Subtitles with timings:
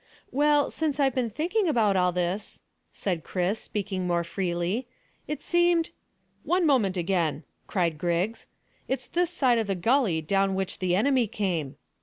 [0.31, 4.87] "Well, since I've been thinking about all this," said Chris, speaking more freely,
[5.27, 5.91] "it seemed"
[6.43, 8.47] "One moment again," cried Griggs,
[8.87, 11.75] "it's this side of the gully down which the enemy came."